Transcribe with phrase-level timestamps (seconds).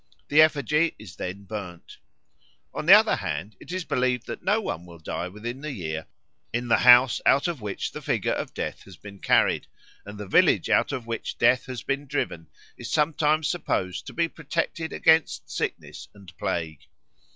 [0.29, 1.97] The effigy is then burned.
[2.73, 6.07] On the other hand, it is believed that no one will die within the year
[6.51, 9.67] in the house out of which the figure of Death has been carried;
[10.03, 12.47] and the village out of which Death has been driven
[12.79, 16.87] is sometimes supposed to be protected against sickness and plague.